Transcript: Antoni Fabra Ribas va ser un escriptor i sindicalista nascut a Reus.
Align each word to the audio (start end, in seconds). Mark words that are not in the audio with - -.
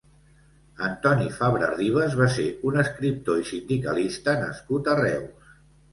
Antoni 0.85 1.27
Fabra 1.35 1.67
Ribas 1.75 2.17
va 2.21 2.29
ser 2.37 2.47
un 2.71 2.79
escriptor 2.85 3.45
i 3.45 3.49
sindicalista 3.53 4.35
nascut 4.47 4.91
a 4.95 5.01
Reus. 5.03 5.55